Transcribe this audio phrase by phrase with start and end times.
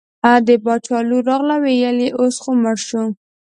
[0.47, 3.03] د باچا لور راغله وویل اوس خو مړ شو.